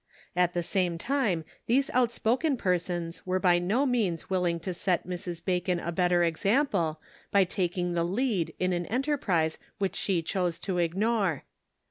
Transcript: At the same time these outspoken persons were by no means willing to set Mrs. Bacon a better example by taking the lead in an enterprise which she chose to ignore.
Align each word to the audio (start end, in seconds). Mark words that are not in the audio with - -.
At 0.35 0.53
the 0.53 0.63
same 0.63 0.97
time 0.97 1.45
these 1.67 1.91
outspoken 1.93 2.57
persons 2.57 3.23
were 3.27 3.37
by 3.39 3.59
no 3.59 3.85
means 3.85 4.31
willing 4.31 4.59
to 4.61 4.73
set 4.73 5.05
Mrs. 5.05 5.45
Bacon 5.45 5.79
a 5.79 5.91
better 5.91 6.23
example 6.23 6.99
by 7.29 7.43
taking 7.43 7.93
the 7.93 8.03
lead 8.03 8.51
in 8.59 8.73
an 8.73 8.87
enterprise 8.87 9.59
which 9.77 9.95
she 9.95 10.23
chose 10.23 10.57
to 10.57 10.79
ignore. 10.79 11.43